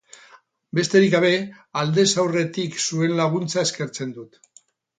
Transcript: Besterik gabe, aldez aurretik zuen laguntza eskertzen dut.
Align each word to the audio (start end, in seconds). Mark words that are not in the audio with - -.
Besterik 0.79 1.11
gabe, 1.15 1.29
aldez 1.83 2.07
aurretik 2.25 2.81
zuen 2.87 3.17
laguntza 3.23 3.69
eskertzen 3.69 4.19
dut. 4.21 4.45